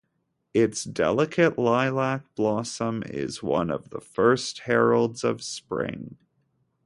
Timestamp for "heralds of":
4.61-5.43